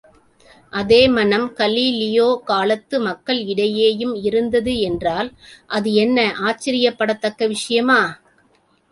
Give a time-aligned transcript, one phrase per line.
[0.73, 5.29] அதே மனம் கலீலியோ காலத்து மக்கள் இடையேயும் இருந்தது என்றால்
[5.69, 8.01] அது என்ன ஆச்சரியப்படத்தக்க விஷயமா!